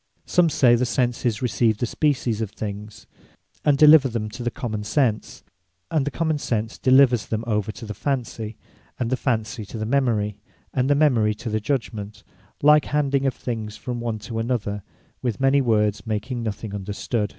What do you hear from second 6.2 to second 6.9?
Sense